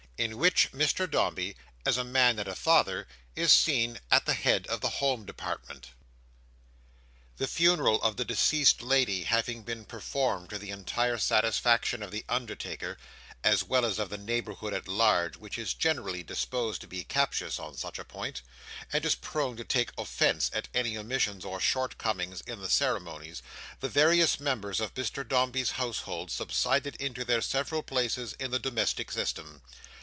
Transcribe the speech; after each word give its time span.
In 0.17 0.37
which 0.37 0.71
Mr 0.71 1.09
Dombey, 1.09 1.55
as 1.83 1.97
a 1.97 2.03
Man 2.03 2.37
and 2.37 2.47
a 2.47 2.53
Father, 2.53 3.07
is 3.35 3.51
seen 3.51 3.99
at 4.11 4.27
the 4.27 4.35
Head 4.35 4.67
of 4.67 4.79
the 4.79 4.89
Home 5.01 5.25
Department 5.25 5.89
The 7.37 7.47
funeral 7.47 7.99
of 8.03 8.17
the 8.17 8.23
deceased 8.23 8.83
lady 8.83 9.23
having 9.23 9.63
been 9.63 9.83
"performed" 9.83 10.51
to 10.51 10.59
the 10.59 10.69
entire 10.69 11.17
satisfaction 11.17 12.03
of 12.03 12.11
the 12.11 12.23
undertaker, 12.29 12.99
as 13.43 13.63
well 13.63 13.83
as 13.83 13.97
of 13.97 14.11
the 14.11 14.17
neighbourhood 14.19 14.75
at 14.75 14.87
large, 14.87 15.37
which 15.37 15.57
is 15.57 15.73
generally 15.73 16.21
disposed 16.21 16.81
to 16.81 16.87
be 16.87 17.03
captious 17.03 17.57
on 17.57 17.75
such 17.75 17.97
a 17.97 18.05
point, 18.05 18.43
and 18.93 19.03
is 19.03 19.15
prone 19.15 19.57
to 19.57 19.63
take 19.63 19.89
offence 19.97 20.51
at 20.53 20.67
any 20.71 20.95
omissions 20.99 21.43
or 21.43 21.59
short 21.59 21.97
comings 21.97 22.41
in 22.41 22.61
the 22.61 22.69
ceremonies, 22.69 23.41
the 23.79 23.89
various 23.89 24.39
members 24.39 24.79
of 24.79 24.93
Mr 24.93 25.27
Dombey's 25.27 25.71
household 25.71 26.29
subsided 26.29 26.95
into 26.97 27.25
their 27.25 27.41
several 27.41 27.81
places 27.81 28.33
in 28.33 28.51
the 28.51 28.59
domestic 28.59 29.09
system. 29.09 29.63